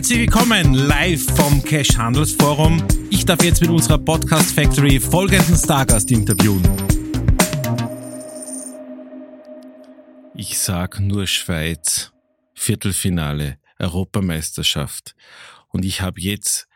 Herzlich 0.00 0.20
willkommen 0.20 0.72
live 0.72 1.22
vom 1.36 1.62
Cash 1.62 1.98
Handelsforum. 1.98 2.82
Ich 3.10 3.26
darf 3.26 3.44
jetzt 3.44 3.60
mit 3.60 3.68
unserer 3.68 3.98
Podcast 3.98 4.54
Factory 4.54 4.98
folgenden 4.98 5.54
Stargast 5.54 6.10
interviewen. 6.10 6.62
Ich 10.34 10.58
sag 10.58 11.00
nur 11.00 11.26
Schweiz, 11.26 12.14
Viertelfinale, 12.54 13.58
Europameisterschaft. 13.78 15.14
Und 15.68 15.84
ich 15.84 16.00
habe 16.00 16.18
jetzt 16.18 16.66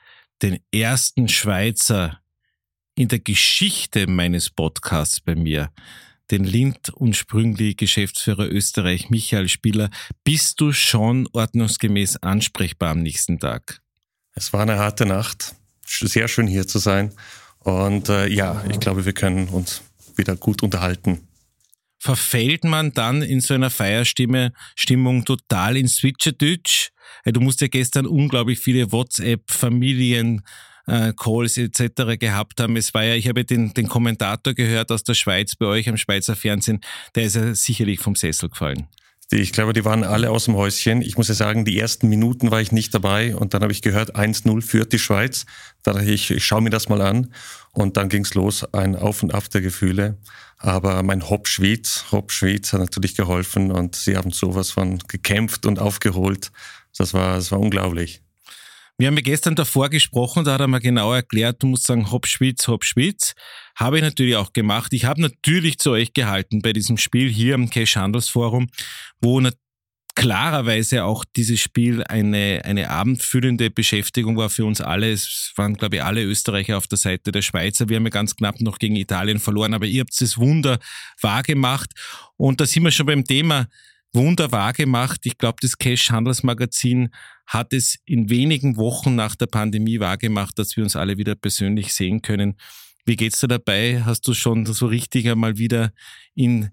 den 0.43 0.59
ersten 0.71 1.27
Schweizer 1.27 2.21
in 2.95 3.09
der 3.09 3.21
Geschichte 3.21 4.07
meines 4.07 4.51
Podcasts 4.51 5.23
bei 5.23 5.35
mir 5.35 5.71
den 6.31 6.45
Lind 6.45 6.91
und 6.91 7.17
Sprüngli 7.17 7.75
Geschäftsführer 7.75 8.51
Österreich 8.51 9.11
Michael 9.11 9.49
Spieler. 9.49 9.91
Bist 10.25 10.61
du 10.61 10.73
schon 10.73 11.29
ordnungsgemäß 11.33 12.17
ansprechbar 12.19 12.91
am 12.91 13.03
nächsten 13.03 13.39
Tag? 13.39 13.81
Es 14.33 14.53
war 14.53 14.63
eine 14.63 14.79
harte 14.79 15.07
Nacht. 15.07 15.55
Sehr 15.87 16.29
schön 16.29 16.47
hier 16.47 16.67
zu 16.67 16.79
sein. 16.79 17.13
Und 17.61 18.09
äh, 18.09 18.27
ja, 18.29 18.65
ich 18.71 18.81
glaube, 18.81 19.07
wir 19.07 19.13
können 19.13 19.49
uns 19.49 19.83
wieder 20.17 20.37
gut 20.37 20.63
unterhalten. 20.63 21.29
Verfällt 21.99 22.65
man 22.65 22.93
dann 22.93 23.23
in 23.23 23.41
so 23.41 23.55
einer 23.55 23.71
Feierstimme 23.71 24.53
Stimmung 24.75 25.25
total 25.25 25.77
in 25.77 25.89
Switcherdütsch? 25.89 26.91
Du 27.25 27.41
musst 27.41 27.63
ja 27.63 27.69
gestern 27.69 28.07
unglaublich 28.07 28.59
viele 28.59 28.93
WhatsApp, 28.93 29.51
Familien, 29.51 30.43
äh, 30.87 31.13
Calls 31.17 31.57
etc. 31.57 32.19
gehabt 32.19 32.61
haben. 32.61 32.77
Es 32.77 32.95
war 32.95 33.05
ja, 33.05 33.15
ich 33.15 33.29
habe 33.29 33.45
den, 33.45 33.75
den 33.75 33.89
Kommentator 33.89 34.55
gehört 34.55 34.91
aus 34.93 35.05
der 35.05 35.15
Schweiz 35.15 35.57
bei 35.57 35.67
euch 35.67 35.89
am 35.89 35.97
Schweizer 35.97 36.37
Fernsehen, 36.37 36.81
der 37.15 37.25
ist 37.25 37.37
ja 37.37 37.55
sicherlich 37.55 38.01
vom 38.01 38.17
Sessel 38.17 38.49
gefallen. 38.49 38.89
Ich 39.31 39.53
glaube, 39.53 39.73
die 39.73 39.85
waren 39.85 40.05
alle 40.05 40.31
aus 40.31 40.45
dem 40.45 40.55
Häuschen. 40.55 41.01
Ich 41.01 41.17
muss 41.17 41.29
ja 41.29 41.35
sagen, 41.35 41.65
die 41.65 41.79
ersten 41.79 42.09
Minuten 42.09 42.51
war 42.51 42.61
ich 42.61 42.73
nicht 42.73 42.95
dabei 42.95 43.35
und 43.35 43.55
dann 43.55 43.63
habe 43.63 43.73
ich 43.73 43.83
gehört, 43.83 44.17
1-0 44.17 44.63
führt 44.63 44.93
die 44.93 44.99
Schweiz. 44.99 45.47
Da 45.83 45.93
dachte 45.93 46.11
ich, 46.11 46.31
ich 46.31 46.45
schaue 46.45 46.61
mir 46.61 46.71
das 46.71 46.89
mal 46.89 47.01
an 47.01 47.33
und 47.73 47.97
dann 47.97 48.09
ging's 48.09 48.35
los, 48.35 48.65
ein 48.75 48.97
Auf 48.97 49.23
und 49.23 49.35
Ab 49.35 49.49
der 49.51 49.63
Gefühle. 49.63 50.19
Aber 50.59 51.03
mein 51.03 51.29
Hop 51.29 51.49
Schweiz, 51.49 52.07
Hop 52.13 52.33
Schweiz 52.33 52.73
hat 52.73 52.81
natürlich 52.81 53.17
geholfen 53.17 53.73
und 53.73 53.97
sie 53.97 54.17
haben 54.17 54.31
sowas 54.31 54.71
von 54.71 54.99
gekämpft 55.09 55.67
und 55.67 55.79
aufgeholt. 55.79 56.53
Das 56.97 57.13
war, 57.15 57.37
das 57.37 57.51
war 57.51 57.61
unglaublich. 57.61 58.24
Wir 58.97 59.09
haben 59.09 59.17
ja 59.17 59.23
gestern 59.23 59.57
davor 59.57 59.89
gesprochen, 59.89 60.45
da 60.45 60.55
hat 60.55 60.61
er 60.61 60.69
mir 60.69 60.81
genau 60.81 61.13
erklärt, 61.13 61.63
du 61.63 61.67
musst 61.67 61.87
sagen, 61.87 62.13
hopp 62.13 62.27
Schwitz. 62.27 63.35
Habe 63.77 63.97
ich 63.97 64.03
natürlich 64.03 64.37
auch 64.37 64.53
gemacht. 64.53 64.93
Ich 64.93 65.05
habe 65.05 65.21
natürlich 65.21 65.79
zu 65.79 65.91
euch 65.91 66.13
gehalten 66.13 66.63
bei 66.63 66.73
diesem 66.73 66.97
Spiel 66.97 67.29
hier 67.29 67.57
am 67.57 67.71
Cash 67.71 67.97
Handelsforum, 67.97 68.69
wo 69.21 69.41
klarerweise 70.15 71.05
auch 71.05 71.25
dieses 71.37 71.61
Spiel 71.61 72.05
eine, 72.05 72.63
eine 72.65 72.91
abendfüllende 72.91 73.71
Beschäftigung 73.71 74.37
war 74.37 74.49
für 74.49 74.65
uns 74.65 74.81
alle. 74.81 75.11
Es 75.11 75.53
waren, 75.57 75.75
glaube 75.75 75.97
ich, 75.97 76.05
alle 76.05 76.23
Österreicher 76.23 76.79
auf 76.79 76.87
der 76.87 76.99
Seite 76.99 77.33
der 77.33 77.43
Schweizer. 77.43 77.89
Wir 77.89 77.97
haben 77.97 78.05
ja 78.05 78.11
ganz 78.11 78.37
knapp 78.37 78.61
noch 78.61 78.79
gegen 78.79 78.97
Italien 78.97 79.41
verloren, 79.41 79.75
aber 79.75 79.87
ihr 79.87 80.03
habt 80.03 80.21
das 80.21 80.39
Wunder 80.39 80.79
wahrgemacht. 81.21 81.91
Und 82.37 82.61
da 82.61 82.67
sind 82.67 82.85
wir 82.85 82.93
schon 82.93 83.07
beim 83.07 83.25
Thema 83.25 83.67
wunderbar 84.15 84.73
gemacht. 84.73 85.21
Ich 85.25 85.39
glaube, 85.39 85.57
das 85.61 85.77
Cash 85.77 86.11
Handelsmagazin 86.11 87.11
hat 87.47 87.73
es 87.73 87.99
in 88.07 88.31
wenigen 88.31 88.77
Wochen 88.77 89.15
nach 89.15 89.35
der 89.37 89.47
Pandemie 89.47 90.01
wahrgemacht, 90.01 90.59
dass 90.59 90.77
wir 90.77 90.85
uns 90.85 90.97
alle 90.97 91.19
wieder 91.19 91.35
persönlich 91.35 91.93
sehen 91.93 92.23
können. 92.23 92.57
Wie 93.05 93.17
geht's 93.17 93.41
dir 93.41 93.49
dabei? 93.49 94.03
Hast 94.05 94.27
du 94.27 94.35
schon 94.35 94.65
so 94.65 94.87
richtig 94.87 95.29
einmal 95.29 95.59
wieder 95.59 95.93
in 96.35 96.71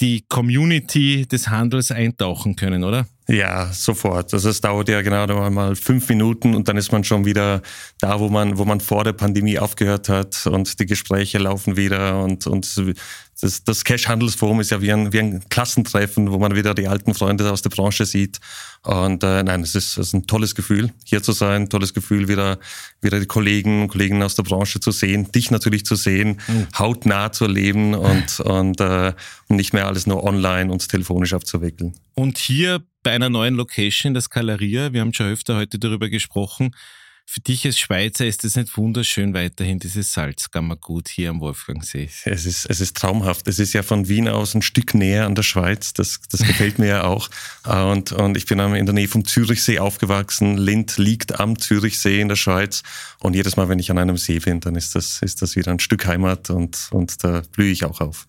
die 0.00 0.24
Community 0.28 1.26
des 1.26 1.48
Handels 1.48 1.90
eintauchen 1.90 2.56
können, 2.56 2.84
oder? 2.84 3.06
Ja, 3.28 3.70
sofort. 3.72 4.32
Also 4.32 4.48
es 4.48 4.60
dauert 4.60 4.88
ja 4.88 5.02
genau 5.02 5.26
einmal 5.40 5.76
fünf 5.76 6.08
Minuten 6.08 6.54
und 6.54 6.68
dann 6.68 6.76
ist 6.76 6.90
man 6.90 7.04
schon 7.04 7.24
wieder 7.26 7.62
da, 8.00 8.18
wo 8.18 8.28
man, 8.28 8.58
wo 8.58 8.64
man 8.64 8.80
vor 8.80 9.04
der 9.04 9.12
Pandemie 9.12 9.58
aufgehört 9.58 10.08
hat 10.08 10.46
und 10.46 10.80
die 10.80 10.86
Gespräche 10.86 11.38
laufen 11.38 11.76
wieder 11.76 12.24
und, 12.24 12.46
und 12.46 12.64
das, 13.40 13.64
das 13.64 13.84
Cash-Handelsforum 13.84 14.60
ist 14.60 14.70
ja 14.70 14.80
wie 14.82 14.92
ein, 14.92 15.12
wie 15.12 15.18
ein 15.18 15.48
Klassentreffen, 15.48 16.30
wo 16.30 16.38
man 16.38 16.54
wieder 16.54 16.74
die 16.74 16.88
alten 16.88 17.14
Freunde 17.14 17.50
aus 17.50 17.62
der 17.62 17.70
Branche 17.70 18.04
sieht. 18.04 18.38
Und 18.82 19.22
äh, 19.22 19.42
nein, 19.42 19.62
es 19.62 19.74
ist, 19.74 19.98
es 19.98 20.08
ist 20.08 20.12
ein 20.14 20.26
tolles 20.26 20.54
Gefühl, 20.54 20.92
hier 21.04 21.22
zu 21.22 21.32
sein, 21.32 21.68
tolles 21.68 21.94
Gefühl, 21.94 22.28
wieder, 22.28 22.58
wieder 23.00 23.18
die 23.18 23.26
Kollegen 23.26 23.82
und 23.82 23.88
Kollegen 23.88 24.22
aus 24.22 24.34
der 24.34 24.42
Branche 24.42 24.80
zu 24.80 24.90
sehen, 24.90 25.30
dich 25.32 25.50
natürlich 25.50 25.84
zu 25.84 25.96
sehen, 25.96 26.40
mhm. 26.48 26.68
hautnah 26.78 27.32
zu 27.32 27.44
erleben 27.44 27.94
und, 27.94 28.40
und, 28.44 28.80
äh, 28.80 29.12
und 29.48 29.56
nicht 29.56 29.72
mehr 29.72 29.86
alles 29.86 30.06
nur 30.06 30.24
online 30.24 30.70
und 30.70 30.86
telefonisch 30.88 31.32
abzuwickeln. 31.32 31.94
Und 32.14 32.38
hier 32.38 32.82
bei 33.02 33.12
einer 33.12 33.30
neuen 33.30 33.54
Location, 33.54 34.14
das 34.14 34.30
Galeria, 34.30 34.92
wir 34.92 35.00
haben 35.00 35.14
schon 35.14 35.26
öfter 35.26 35.56
heute 35.56 35.78
darüber 35.78 36.08
gesprochen, 36.08 36.72
für 37.30 37.38
dich 37.38 37.64
als 37.64 37.78
Schweizer 37.78 38.26
ist 38.26 38.42
es 38.42 38.56
nicht 38.56 38.76
wunderschön 38.76 39.34
weiterhin, 39.34 39.78
dieses 39.78 40.12
Salzkammergut 40.12 41.08
hier 41.08 41.30
am 41.30 41.38
Wolfgangsee? 41.38 42.10
Es 42.24 42.44
ist, 42.44 42.66
es 42.68 42.80
ist 42.80 42.96
traumhaft. 42.96 43.46
Es 43.46 43.60
ist 43.60 43.72
ja 43.72 43.84
von 43.84 44.08
Wien 44.08 44.26
aus 44.26 44.56
ein 44.56 44.62
Stück 44.62 44.94
näher 44.94 45.26
an 45.26 45.36
der 45.36 45.44
Schweiz. 45.44 45.92
Das, 45.92 46.18
das 46.28 46.40
gefällt 46.40 46.80
mir 46.80 46.88
ja 46.88 47.04
auch. 47.04 47.30
Und, 47.64 48.10
und 48.10 48.36
ich 48.36 48.46
bin 48.46 48.58
in 48.58 48.86
der 48.86 48.94
Nähe 48.94 49.06
vom 49.06 49.24
Zürichsee 49.24 49.78
aufgewachsen. 49.78 50.56
Lind 50.56 50.96
liegt 50.96 51.38
am 51.38 51.58
Zürichsee 51.58 52.20
in 52.20 52.28
der 52.28 52.36
Schweiz. 52.36 52.82
Und 53.20 53.36
jedes 53.36 53.56
Mal, 53.56 53.68
wenn 53.68 53.78
ich 53.78 53.90
an 53.90 53.98
einem 53.98 54.16
See 54.16 54.38
bin, 54.38 54.60
dann 54.60 54.74
ist 54.74 54.94
das, 54.94 55.20
ist 55.22 55.42
das 55.42 55.54
wieder 55.56 55.70
ein 55.70 55.78
Stück 55.78 56.06
Heimat 56.06 56.50
und, 56.50 56.88
und 56.90 57.22
da 57.22 57.42
blühe 57.52 57.70
ich 57.70 57.84
auch 57.84 58.00
auf. 58.00 58.26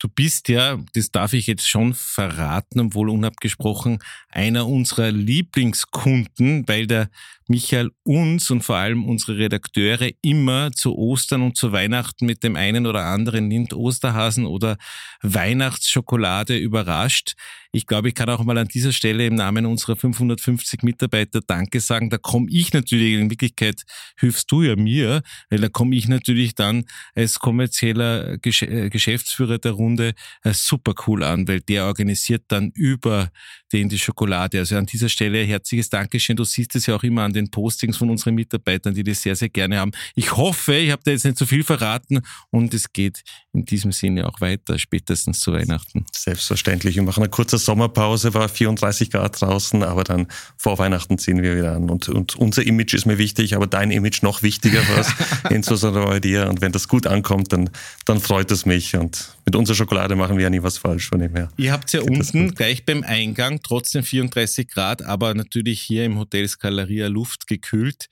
Du 0.00 0.08
bist 0.08 0.48
ja, 0.48 0.78
das 0.94 1.10
darf 1.10 1.32
ich 1.32 1.48
jetzt 1.48 1.68
schon 1.68 1.92
verraten, 1.92 2.78
obwohl 2.80 3.10
unabgesprochen, 3.10 3.98
einer 4.28 4.68
unserer 4.68 5.10
Lieblingskunden, 5.10 6.68
weil 6.68 6.86
der 6.86 7.10
Michael 7.48 7.90
uns 8.04 8.50
und 8.50 8.62
vor 8.62 8.76
allem 8.76 9.06
unsere 9.06 9.38
Redakteure 9.38 10.10
immer 10.22 10.70
zu 10.70 10.94
Ostern 10.94 11.42
und 11.42 11.56
zu 11.56 11.72
Weihnachten 11.72 12.26
mit 12.26 12.44
dem 12.44 12.56
einen 12.56 12.86
oder 12.86 13.06
anderen 13.06 13.50
Lind 13.50 13.72
Osterhasen 13.72 14.44
oder 14.44 14.76
Weihnachtsschokolade 15.22 16.58
überrascht. 16.58 17.34
Ich 17.72 17.86
glaube, 17.86 18.08
ich 18.08 18.14
kann 18.14 18.28
auch 18.28 18.44
mal 18.44 18.58
an 18.58 18.68
dieser 18.68 18.92
Stelle 18.92 19.26
im 19.26 19.34
Namen 19.34 19.66
unserer 19.66 19.96
550 19.96 20.82
Mitarbeiter 20.82 21.40
Danke 21.46 21.80
sagen. 21.80 22.10
Da 22.10 22.18
komme 22.18 22.48
ich 22.50 22.72
natürlich, 22.72 23.14
in 23.14 23.30
Wirklichkeit 23.30 23.82
hilfst 24.18 24.50
du 24.52 24.62
ja 24.62 24.76
mir, 24.76 25.22
weil 25.50 25.60
da 25.60 25.68
komme 25.68 25.96
ich 25.96 26.06
natürlich 26.06 26.54
dann 26.54 26.84
als 27.14 27.38
kommerzieller 27.38 28.34
äh, 28.42 28.90
Geschäftsführer 28.90 29.58
der 29.58 29.72
Runde 29.72 29.87
äh, 29.96 30.12
super 30.52 30.94
cool 31.06 31.22
an, 31.22 31.46
weil 31.48 31.60
der 31.60 31.86
organisiert 31.86 32.44
dann 32.48 32.70
über 32.74 33.30
den 33.72 33.88
die 33.88 33.98
Schokolade. 33.98 34.58
Also 34.58 34.76
an 34.76 34.86
dieser 34.86 35.08
Stelle 35.08 35.44
herzliches 35.44 35.90
Dankeschön. 35.90 36.36
Du 36.36 36.44
siehst 36.44 36.74
es 36.76 36.86
ja 36.86 36.96
auch 36.96 37.02
immer 37.02 37.22
an 37.22 37.32
den 37.32 37.50
Postings 37.50 37.96
von 37.96 38.10
unseren 38.10 38.34
Mitarbeitern, 38.34 38.94
die 38.94 39.04
das 39.04 39.22
sehr, 39.22 39.36
sehr 39.36 39.48
gerne 39.48 39.78
haben. 39.78 39.92
Ich 40.14 40.36
hoffe, 40.36 40.74
ich 40.74 40.90
habe 40.90 41.02
da 41.04 41.10
jetzt 41.10 41.24
nicht 41.24 41.36
zu 41.36 41.44
so 41.44 41.48
viel 41.48 41.64
verraten 41.64 42.20
und 42.50 42.72
es 42.74 42.92
geht 42.92 43.22
in 43.52 43.64
diesem 43.64 43.92
Sinne 43.92 44.26
auch 44.26 44.40
weiter, 44.40 44.78
spätestens 44.78 45.40
zu 45.40 45.52
Weihnachten. 45.52 46.06
Selbstverständlich. 46.14 46.96
Wir 46.96 47.02
machen 47.02 47.22
eine 47.22 47.30
kurze 47.30 47.58
Sommerpause, 47.58 48.34
war 48.34 48.48
34 48.48 49.10
Grad 49.10 49.40
draußen, 49.40 49.82
aber 49.82 50.04
dann 50.04 50.28
vor 50.56 50.78
Weihnachten 50.78 51.18
ziehen 51.18 51.42
wir 51.42 51.56
wieder 51.56 51.74
an. 51.74 51.90
Und, 51.90 52.08
und 52.08 52.36
unser 52.36 52.66
Image 52.66 52.94
ist 52.94 53.06
mir 53.06 53.18
wichtig, 53.18 53.54
aber 53.54 53.66
dein 53.66 53.90
Image 53.90 54.22
noch 54.22 54.42
wichtiger, 54.42 54.80
was 54.96 55.12
insbesondere 55.50 56.06
bei 56.06 56.20
dir. 56.20 56.48
Und 56.48 56.60
wenn 56.60 56.72
das 56.72 56.88
gut 56.88 57.06
ankommt, 57.06 57.52
dann, 57.52 57.70
dann 58.04 58.20
freut 58.20 58.50
es 58.50 58.64
mich. 58.64 58.96
Und 58.96 59.36
mit 59.48 59.56
unserer 59.56 59.76
Schokolade 59.76 60.14
machen 60.14 60.36
wir 60.36 60.42
ja 60.42 60.50
nie 60.50 60.62
was 60.62 60.76
falsch 60.76 61.08
von 61.08 61.20
dem 61.20 61.34
her. 61.34 61.50
Ihr 61.56 61.72
habt 61.72 61.90
ja 61.94 62.02
unten 62.02 62.54
gleich 62.54 62.84
beim 62.84 63.02
Eingang 63.02 63.60
trotzdem 63.62 64.04
34 64.04 64.68
Grad, 64.68 65.00
aber 65.00 65.32
natürlich 65.32 65.80
hier 65.80 66.04
im 66.04 66.18
Hotel 66.18 66.46
Scaleria 66.46 67.06
Luft 67.06 67.46
gekühlt 67.46 68.08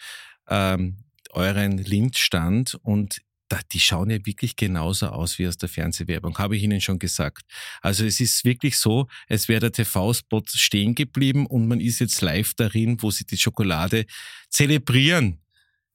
ähm, 0.48 0.96
euren 1.32 1.76
Lindstand 1.76 2.78
und 2.80 3.18
da, 3.48 3.60
die 3.70 3.80
schauen 3.80 4.08
ja 4.08 4.16
wirklich 4.24 4.56
genauso 4.56 5.08
aus 5.08 5.38
wie 5.38 5.46
aus 5.46 5.58
der 5.58 5.68
Fernsehwerbung, 5.68 6.38
habe 6.38 6.56
ich 6.56 6.62
Ihnen 6.62 6.80
schon 6.80 6.98
gesagt. 6.98 7.42
Also 7.82 8.06
es 8.06 8.18
ist 8.18 8.46
wirklich 8.46 8.78
so, 8.78 9.06
als 9.28 9.46
wäre 9.46 9.60
der 9.60 9.72
TV-Spot 9.72 10.42
stehen 10.46 10.94
geblieben 10.94 11.44
und 11.44 11.68
man 11.68 11.80
ist 11.80 11.98
jetzt 11.98 12.22
live 12.22 12.54
darin, 12.54 12.96
wo 13.02 13.10
sie 13.10 13.26
die 13.26 13.36
Schokolade 13.36 14.06
zelebrieren. 14.48 15.42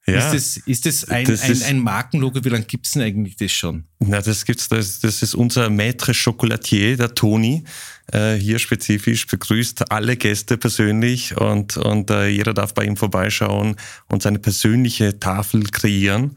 Ja, 0.07 0.31
ist 0.31 0.57
das, 0.57 0.67
ist 0.67 0.85
das 0.87 1.09
ein, 1.09 1.25
das 1.25 1.43
ein, 1.43 1.61
ein 1.63 1.79
Markenlogo? 1.79 2.43
Wie 2.43 2.49
lange 2.49 2.65
gibt 2.65 2.87
es 2.87 2.93
denn 2.93 3.03
eigentlich 3.03 3.35
das 3.35 3.51
schon? 3.51 3.85
Na, 3.99 4.19
das 4.19 4.45
gibt's, 4.45 4.67
das, 4.67 4.99
das 4.99 5.21
ist 5.21 5.35
unser 5.35 5.67
Maître 5.67 6.13
Chocolatier, 6.13 6.97
der 6.97 7.13
Toni, 7.13 7.63
äh, 8.11 8.33
hier 8.33 8.57
spezifisch, 8.57 9.27
begrüßt 9.27 9.91
alle 9.91 10.17
Gäste 10.17 10.57
persönlich 10.57 11.37
und, 11.37 11.77
und 11.77 12.09
äh, 12.09 12.27
jeder 12.27 12.55
darf 12.55 12.73
bei 12.73 12.83
ihm 12.83 12.97
vorbeischauen 12.97 13.75
und 14.07 14.23
seine 14.23 14.39
persönliche 14.39 15.19
Tafel 15.19 15.63
kreieren. 15.65 16.35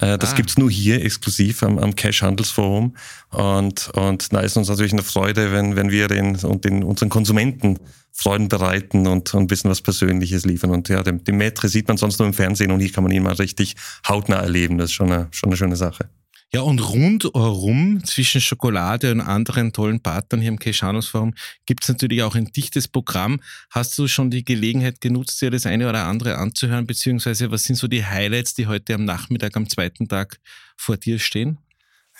Äh, 0.00 0.18
das 0.18 0.32
ah. 0.32 0.36
gibt's 0.36 0.58
nur 0.58 0.70
hier 0.70 1.02
exklusiv 1.02 1.62
am, 1.62 1.78
am 1.78 1.96
Cash 1.96 2.20
Handelsforum. 2.20 2.96
Und, 3.30 3.88
und 3.94 4.32
da 4.32 4.40
ist 4.40 4.58
uns 4.58 4.68
natürlich 4.68 4.92
eine 4.92 5.02
Freude, 5.02 5.52
wenn, 5.52 5.74
wenn 5.74 5.90
wir 5.90 6.08
den, 6.08 6.36
und 6.36 6.66
den, 6.66 6.82
unseren 6.82 7.08
Konsumenten 7.08 7.78
Freuden 8.18 8.48
bereiten 8.48 9.06
und, 9.06 9.32
und 9.34 9.42
ein 9.42 9.46
bisschen 9.46 9.70
was 9.70 9.82
Persönliches 9.82 10.46
liefern. 10.46 10.70
Und 10.70 10.88
ja, 10.88 11.02
den, 11.02 11.22
den 11.22 11.36
Maitre 11.36 11.68
sieht 11.68 11.86
man 11.86 11.98
sonst 11.98 12.18
nur 12.18 12.26
im 12.26 12.34
Fernsehen 12.34 12.72
und 12.72 12.80
hier 12.80 12.90
kann 12.90 13.04
man 13.04 13.12
ihn 13.12 13.22
mal 13.22 13.34
richtig 13.34 13.76
hautnah 14.08 14.36
erleben. 14.36 14.78
Das 14.78 14.86
ist 14.86 14.94
schon 14.94 15.12
eine, 15.12 15.28
schon 15.32 15.50
eine 15.50 15.56
schöne 15.56 15.76
Sache. 15.76 16.08
Ja, 16.54 16.62
und 16.62 16.78
rundherum 16.78 18.02
zwischen 18.04 18.40
Schokolade 18.40 19.12
und 19.12 19.20
anderen 19.20 19.72
tollen 19.72 20.00
Partnern 20.00 20.40
hier 20.40 20.48
im 20.48 20.58
Keshanus 20.58 21.08
Forum 21.08 21.34
gibt 21.66 21.82
es 21.82 21.88
natürlich 21.88 22.22
auch 22.22 22.34
ein 22.36 22.46
dichtes 22.46 22.88
Programm. 22.88 23.40
Hast 23.70 23.98
du 23.98 24.08
schon 24.08 24.30
die 24.30 24.44
Gelegenheit 24.44 25.00
genutzt, 25.00 25.42
dir 25.42 25.50
das 25.50 25.66
eine 25.66 25.88
oder 25.88 26.06
andere 26.06 26.38
anzuhören, 26.38 26.86
beziehungsweise 26.86 27.50
was 27.50 27.64
sind 27.64 27.76
so 27.76 27.88
die 27.88 28.06
Highlights, 28.06 28.54
die 28.54 28.66
heute 28.68 28.94
am 28.94 29.04
Nachmittag, 29.04 29.56
am 29.56 29.68
zweiten 29.68 30.08
Tag 30.08 30.38
vor 30.76 30.96
dir 30.96 31.18
stehen? 31.18 31.58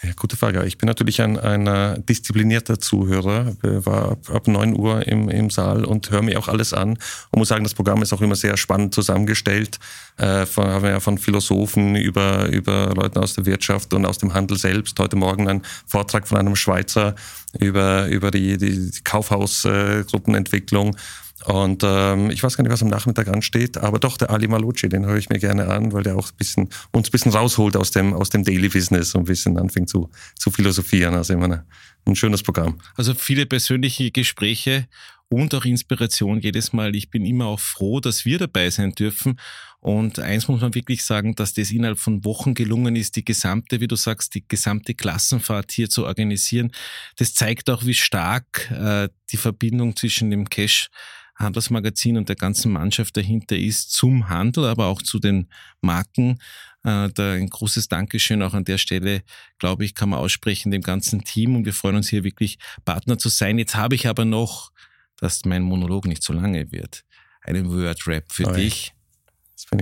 Ja, 0.02 0.10
gute 0.14 0.36
Frage. 0.36 0.62
Ich 0.66 0.76
bin 0.76 0.88
natürlich 0.88 1.22
ein, 1.22 1.38
ein 1.38 2.04
disziplinierter 2.04 2.78
Zuhörer, 2.78 3.56
war 3.62 4.12
ab, 4.12 4.30
ab 4.30 4.46
9 4.46 4.78
Uhr 4.78 5.06
im, 5.06 5.30
im 5.30 5.48
Saal 5.48 5.86
und 5.86 6.10
höre 6.10 6.20
mir 6.20 6.38
auch 6.38 6.48
alles 6.48 6.74
an 6.74 6.98
und 7.30 7.38
muss 7.38 7.48
sagen, 7.48 7.64
das 7.64 7.72
Programm 7.72 8.02
ist 8.02 8.12
auch 8.12 8.20
immer 8.20 8.36
sehr 8.36 8.58
spannend 8.58 8.92
zusammengestellt. 8.92 9.78
Äh, 10.18 10.44
von, 10.44 10.66
haben 10.66 10.82
wir 10.82 10.90
ja 10.90 11.00
von 11.00 11.16
Philosophen 11.16 11.96
über, 11.96 12.48
über 12.48 12.92
Leuten 12.94 13.18
aus 13.18 13.34
der 13.34 13.46
Wirtschaft 13.46 13.94
und 13.94 14.04
aus 14.04 14.18
dem 14.18 14.34
Handel 14.34 14.58
selbst. 14.58 14.98
Heute 14.98 15.16
Morgen 15.16 15.48
ein 15.48 15.62
Vortrag 15.86 16.28
von 16.28 16.36
einem 16.36 16.56
Schweizer 16.56 17.14
über, 17.58 18.06
über 18.08 18.30
die, 18.30 18.58
die 18.58 18.90
Kaufhausgruppenentwicklung. 19.02 20.94
Äh, 20.94 20.98
und 21.44 21.82
ähm, 21.84 22.30
ich 22.30 22.42
weiß 22.42 22.56
gar 22.56 22.62
nicht, 22.62 22.72
was 22.72 22.82
am 22.82 22.88
Nachmittag 22.88 23.28
ansteht, 23.28 23.76
aber 23.76 23.98
doch 23.98 24.16
der 24.16 24.30
Ali 24.30 24.48
Malucci, 24.48 24.88
den 24.88 25.04
höre 25.04 25.16
ich 25.16 25.28
mir 25.28 25.38
gerne 25.38 25.68
an, 25.68 25.92
weil 25.92 26.02
der 26.02 26.16
auch 26.16 26.30
ein 26.30 26.36
bisschen, 26.36 26.70
uns 26.92 27.08
ein 27.08 27.10
bisschen 27.12 27.32
rausholt 27.32 27.76
aus 27.76 27.90
dem, 27.90 28.14
aus 28.14 28.30
dem 28.30 28.42
Daily 28.42 28.68
Business 28.68 29.14
und 29.14 29.22
ein 29.22 29.26
bisschen 29.26 29.58
anfängt 29.58 29.88
zu, 29.88 30.10
zu 30.36 30.50
philosophieren. 30.50 31.14
Also 31.14 31.34
immer 31.34 31.44
eine, 31.44 31.66
ein 32.06 32.16
schönes 32.16 32.42
Programm. 32.42 32.78
Also 32.96 33.14
viele 33.14 33.46
persönliche 33.46 34.10
Gespräche 34.10 34.88
und 35.28 35.54
auch 35.54 35.64
Inspiration 35.64 36.40
jedes 36.40 36.72
Mal. 36.72 36.94
Ich 36.94 37.10
bin 37.10 37.26
immer 37.26 37.46
auch 37.46 37.60
froh, 37.60 38.00
dass 38.00 38.24
wir 38.24 38.38
dabei 38.38 38.70
sein 38.70 38.92
dürfen. 38.92 39.38
Und 39.80 40.18
eins 40.18 40.48
muss 40.48 40.60
man 40.60 40.74
wirklich 40.74 41.04
sagen, 41.04 41.34
dass 41.34 41.54
das 41.54 41.70
innerhalb 41.70 41.98
von 41.98 42.24
Wochen 42.24 42.54
gelungen 42.54 42.96
ist, 42.96 43.16
die 43.16 43.24
gesamte, 43.24 43.80
wie 43.80 43.88
du 43.88 43.96
sagst, 43.96 44.34
die 44.34 44.44
gesamte 44.46 44.94
Klassenfahrt 44.94 45.70
hier 45.72 45.90
zu 45.90 46.06
organisieren. 46.06 46.72
Das 47.16 47.34
zeigt 47.34 47.70
auch, 47.70 47.84
wie 47.84 47.94
stark 47.94 48.70
äh, 48.70 49.08
die 49.30 49.36
Verbindung 49.36 49.96
zwischen 49.96 50.30
dem 50.30 50.48
Cash 50.48 50.88
Handelsmagazin 51.36 52.16
und 52.16 52.28
der 52.28 52.36
ganzen 52.36 52.72
Mannschaft 52.72 53.16
dahinter 53.16 53.56
ist 53.56 53.92
zum 53.92 54.28
Handel, 54.28 54.64
aber 54.64 54.86
auch 54.86 55.02
zu 55.02 55.18
den 55.18 55.48
Marken. 55.80 56.38
Äh, 56.82 57.10
da 57.12 57.32
ein 57.32 57.48
großes 57.48 57.88
Dankeschön 57.88 58.42
auch 58.42 58.54
an 58.54 58.64
der 58.64 58.78
Stelle, 58.78 59.22
glaube 59.58 59.84
ich, 59.84 59.94
kann 59.94 60.08
man 60.08 60.18
aussprechen 60.18 60.70
dem 60.70 60.82
ganzen 60.82 61.24
Team 61.24 61.54
und 61.54 61.64
wir 61.64 61.74
freuen 61.74 61.96
uns 61.96 62.08
hier 62.08 62.24
wirklich 62.24 62.58
Partner 62.84 63.18
zu 63.18 63.28
sein. 63.28 63.58
Jetzt 63.58 63.76
habe 63.76 63.94
ich 63.94 64.06
aber 64.08 64.24
noch, 64.24 64.72
dass 65.16 65.44
mein 65.44 65.62
Monolog 65.62 66.06
nicht 66.06 66.22
so 66.22 66.32
lange 66.32 66.72
wird, 66.72 67.04
einen 67.42 67.70
Word-Rap 67.70 68.32
für 68.32 68.46
Oi. 68.46 68.54
dich. 68.54 68.92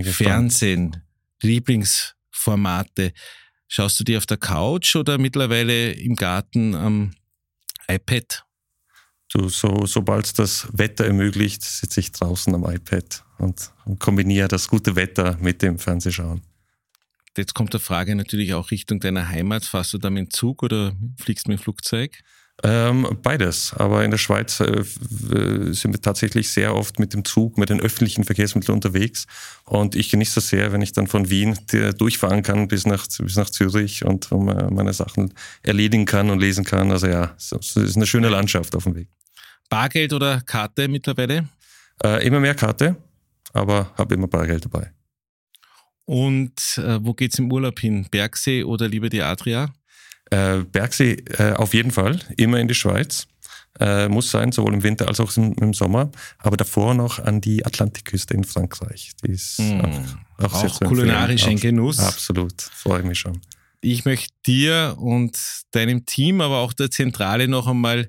Fernsehen, 0.04 1.02
Lieblingsformate. 1.42 3.12
Schaust 3.68 3.98
du 4.00 4.04
die 4.04 4.16
auf 4.16 4.26
der 4.26 4.36
Couch 4.36 4.96
oder 4.96 5.18
mittlerweile 5.18 5.92
im 5.92 6.16
Garten 6.16 6.74
am 6.74 7.14
iPad? 7.88 8.43
Du, 9.36 9.48
so, 9.48 9.84
sobald 9.84 10.38
das 10.38 10.68
Wetter 10.72 11.06
ermöglicht, 11.06 11.62
sitze 11.62 11.98
ich 11.98 12.12
draußen 12.12 12.54
am 12.54 12.64
iPad 12.64 13.24
und, 13.38 13.72
und 13.84 13.98
kombiniere 13.98 14.46
das 14.46 14.68
gute 14.68 14.94
Wetter 14.94 15.36
mit 15.40 15.60
dem 15.60 15.80
Fernsehschauen. 15.80 16.40
Jetzt 17.36 17.52
kommt 17.52 17.74
die 17.74 17.80
Frage 17.80 18.14
natürlich 18.14 18.54
auch 18.54 18.70
Richtung 18.70 19.00
deiner 19.00 19.28
Heimat. 19.28 19.64
Fahrst 19.64 19.92
du 19.92 19.98
da 19.98 20.08
mit 20.08 20.28
dem 20.28 20.30
Zug 20.30 20.62
oder 20.62 20.92
fliegst 21.18 21.46
du 21.46 21.50
mit 21.50 21.58
dem 21.58 21.62
Flugzeug? 21.64 22.12
Ähm, 22.62 23.08
beides. 23.24 23.74
Aber 23.74 24.04
in 24.04 24.12
der 24.12 24.18
Schweiz 24.18 24.60
äh, 24.60 24.84
sind 24.84 25.92
wir 25.92 26.00
tatsächlich 26.00 26.50
sehr 26.50 26.76
oft 26.76 27.00
mit 27.00 27.12
dem 27.12 27.24
Zug, 27.24 27.58
mit 27.58 27.70
den 27.70 27.80
öffentlichen 27.80 28.22
Verkehrsmitteln 28.22 28.76
unterwegs. 28.76 29.26
Und 29.64 29.96
ich 29.96 30.10
genieße 30.10 30.36
das 30.36 30.48
sehr, 30.50 30.72
wenn 30.72 30.80
ich 30.80 30.92
dann 30.92 31.08
von 31.08 31.28
Wien 31.28 31.58
durchfahren 31.98 32.44
kann 32.44 32.68
bis 32.68 32.86
nach, 32.86 33.08
bis 33.18 33.34
nach 33.34 33.50
Zürich 33.50 34.04
und 34.04 34.30
äh, 34.30 34.36
meine 34.36 34.92
Sachen 34.92 35.34
erledigen 35.64 36.04
kann 36.04 36.30
und 36.30 36.38
lesen 36.38 36.64
kann. 36.64 36.92
Also 36.92 37.08
ja, 37.08 37.34
es 37.36 37.50
ist 37.50 37.96
eine 37.96 38.06
schöne 38.06 38.28
Landschaft 38.28 38.76
auf 38.76 38.84
dem 38.84 38.94
Weg. 38.94 39.08
Bargeld 39.68 40.12
oder 40.12 40.40
Karte 40.40 40.88
mittlerweile? 40.88 41.48
Äh, 42.02 42.26
immer 42.26 42.40
mehr 42.40 42.54
Karte, 42.54 42.96
aber 43.52 43.92
habe 43.96 44.14
immer 44.14 44.28
Bargeld 44.28 44.64
dabei. 44.64 44.92
Und 46.06 46.78
äh, 46.78 46.98
wo 47.02 47.14
geht's 47.14 47.38
im 47.38 47.50
Urlaub 47.50 47.78
hin? 47.80 48.06
Bergsee 48.10 48.64
oder 48.64 48.88
lieber 48.88 49.08
die 49.08 49.22
Adria? 49.22 49.72
Äh, 50.30 50.58
Bergsee 50.58 51.12
äh, 51.38 51.52
auf 51.52 51.74
jeden 51.74 51.90
Fall, 51.90 52.20
immer 52.36 52.58
in 52.60 52.68
die 52.68 52.74
Schweiz. 52.74 53.26
Äh, 53.80 54.08
muss 54.08 54.30
sein, 54.30 54.52
sowohl 54.52 54.74
im 54.74 54.82
Winter 54.84 55.08
als 55.08 55.18
auch 55.18 55.36
im, 55.36 55.52
im, 55.54 55.74
Sommer. 55.74 56.10
Aber 56.38 56.56
davor 56.56 56.94
noch 56.94 57.18
an 57.18 57.40
die 57.40 57.66
Atlantikküste 57.66 58.34
in 58.34 58.44
Frankreich. 58.44 59.12
Die 59.24 59.32
ist 59.32 59.58
mm, 59.58 59.80
auch, 60.38 60.54
auch, 60.54 60.64
auch 60.64 60.80
kulinarisch 60.80 61.46
ein 61.48 61.58
Genuss. 61.58 61.98
Absolut, 61.98 62.62
freue 62.62 63.00
ich 63.00 63.06
mich 63.06 63.18
schon. 63.18 63.40
Ich 63.80 64.04
möchte 64.04 64.32
dir 64.46 64.94
und 64.98 65.36
deinem 65.72 66.06
Team, 66.06 66.40
aber 66.40 66.58
auch 66.58 66.72
der 66.72 66.90
Zentrale 66.90 67.48
noch 67.48 67.66
einmal 67.66 68.08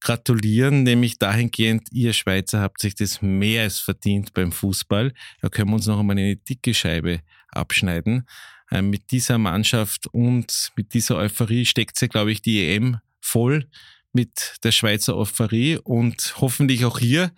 gratulieren, 0.00 0.82
nämlich 0.82 1.18
dahingehend, 1.18 1.88
ihr 1.90 2.12
Schweizer 2.12 2.60
habt 2.60 2.80
sich 2.80 2.94
das 2.94 3.22
mehr 3.22 3.62
als 3.62 3.78
verdient 3.78 4.34
beim 4.34 4.52
Fußball. 4.52 5.12
Da 5.40 5.48
können 5.48 5.70
wir 5.70 5.76
uns 5.76 5.86
noch 5.86 5.98
einmal 5.98 6.16
eine 6.16 6.36
dicke 6.36 6.74
Scheibe 6.74 7.20
abschneiden. 7.48 8.26
Äh, 8.70 8.82
mit 8.82 9.10
dieser 9.10 9.38
Mannschaft 9.38 10.06
und 10.08 10.72
mit 10.76 10.94
dieser 10.94 11.16
Euphorie 11.16 11.64
steckt 11.64 11.98
sie, 11.98 12.08
glaube 12.08 12.32
ich, 12.32 12.42
die 12.42 12.66
EM 12.68 12.98
voll 13.20 13.68
mit 14.12 14.56
der 14.64 14.72
Schweizer 14.72 15.16
Euphorie 15.16 15.78
und 15.82 16.34
hoffentlich 16.40 16.84
auch 16.84 16.98
hier 16.98 17.32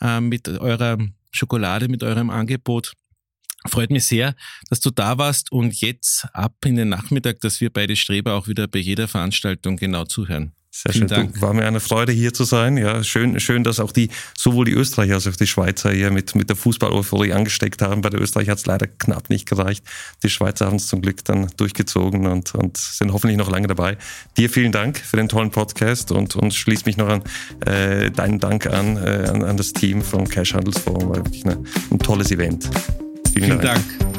äh, 0.00 0.20
mit 0.20 0.48
eurer 0.48 0.98
Schokolade, 1.30 1.88
mit 1.88 2.02
eurem 2.02 2.30
Angebot. 2.30 2.94
Freut 3.66 3.90
mich 3.90 4.06
sehr, 4.06 4.34
dass 4.70 4.80
du 4.80 4.90
da 4.90 5.18
warst 5.18 5.52
und 5.52 5.80
jetzt 5.82 6.26
ab 6.32 6.54
in 6.64 6.76
den 6.76 6.88
Nachmittag, 6.88 7.40
dass 7.40 7.60
wir 7.60 7.70
beide 7.70 7.94
Streber 7.94 8.34
auch 8.34 8.48
wieder 8.48 8.66
bei 8.68 8.78
jeder 8.78 9.06
Veranstaltung 9.06 9.76
genau 9.76 10.04
zuhören. 10.04 10.52
Sehr 10.72 10.92
Vielen 10.92 11.08
schön. 11.08 11.16
Dank. 11.16 11.34
Du, 11.34 11.40
war 11.42 11.52
mir 11.52 11.66
eine 11.66 11.80
Freude, 11.80 12.12
hier 12.12 12.32
zu 12.32 12.44
sein. 12.44 12.76
Ja, 12.76 13.02
schön, 13.02 13.40
schön, 13.40 13.64
dass 13.64 13.80
auch 13.80 13.90
die, 13.90 14.08
sowohl 14.38 14.66
die 14.66 14.72
Österreicher 14.72 15.14
als 15.14 15.26
auch 15.26 15.34
die 15.34 15.48
Schweizer 15.48 15.90
hier 15.90 16.12
mit, 16.12 16.36
mit 16.36 16.48
der 16.48 16.54
Fußball-Euphorie 16.56 17.32
angesteckt 17.32 17.82
haben. 17.82 18.02
Bei 18.02 18.08
der 18.08 18.20
Österreicher 18.20 18.52
hat 18.52 18.58
es 18.58 18.66
leider 18.66 18.86
knapp 18.86 19.30
nicht 19.30 19.48
gereicht. 19.48 19.84
Die 20.22 20.30
Schweizer 20.30 20.66
haben 20.66 20.76
es 20.76 20.86
zum 20.86 21.02
Glück 21.02 21.24
dann 21.24 21.50
durchgezogen 21.56 22.28
und, 22.28 22.54
und 22.54 22.76
sind 22.76 23.12
hoffentlich 23.12 23.36
noch 23.36 23.50
lange 23.50 23.66
dabei. 23.66 23.98
Dir 24.36 24.48
vielen 24.48 24.70
Dank 24.70 24.98
für 24.98 25.16
den 25.16 25.28
tollen 25.28 25.50
Podcast 25.50 26.12
und, 26.12 26.36
und 26.36 26.54
schließe 26.54 26.84
mich 26.86 26.96
noch 26.96 27.08
an 27.08 27.22
äh, 27.66 28.12
deinen 28.12 28.38
Dank 28.38 28.68
an, 28.68 28.96
äh, 28.96 29.26
an, 29.28 29.42
an, 29.42 29.56
das 29.56 29.72
Team 29.72 30.02
vom 30.02 30.28
Cash 30.28 30.54
Handelsforum. 30.54 31.08
War 31.08 31.16
wirklich 31.16 31.44
eine, 31.46 31.64
ein 31.90 31.98
tolles 31.98 32.30
Event. 32.30 32.70
Vielen, 33.32 33.46
vielen 33.46 33.60
Dank. 33.60 33.84
Dank. 33.98 34.10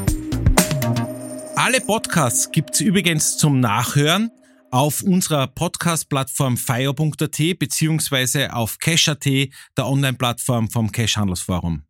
Alle 1.56 1.80
Podcasts 1.80 2.50
gibt 2.52 2.74
es 2.74 2.80
übrigens 2.82 3.38
zum 3.38 3.60
Nachhören 3.60 4.30
auf 4.72 5.02
unserer 5.02 5.46
Podcast-Plattform 5.46 6.56
fire.at 6.56 7.58
beziehungsweise 7.58 8.54
auf 8.54 8.78
Cash.at, 8.78 9.24
der 9.24 9.86
Online-Plattform 9.86 10.70
vom 10.70 10.90
Cash 10.90 11.16
Handelsforum. 11.16 11.84